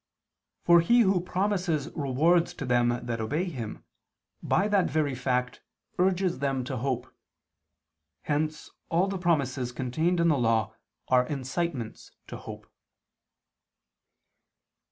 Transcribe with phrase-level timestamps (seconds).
[0.63, 3.85] For he who promises rewards to them that obey him,
[4.41, 5.61] by that very fact,
[5.99, 7.13] urges them to hope:
[8.23, 10.73] hence all the promises contained in the Law
[11.09, 12.65] are incitements to hope.